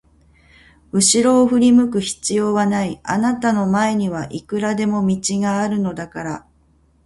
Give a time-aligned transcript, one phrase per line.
[0.93, 6.47] うしろを振り向く必要はない、あなたの前にはいくらでも道があるのだから。